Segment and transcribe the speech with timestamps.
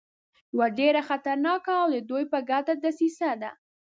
[0.53, 3.51] یوه ډېره خطرناکه او د دوی په ګټه دسیسه ده.